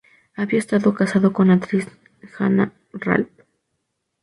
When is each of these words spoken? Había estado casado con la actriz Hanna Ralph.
Había 0.35 0.57
estado 0.57 0.95
casado 0.95 1.31
con 1.31 1.49
la 1.49 1.53
actriz 1.53 1.87
Hanna 2.39 2.71
Ralph. 2.91 3.29